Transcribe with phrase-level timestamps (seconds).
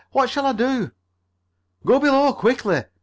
[0.13, 0.89] What shall I do?"
[1.85, 2.85] "Go below quickly!"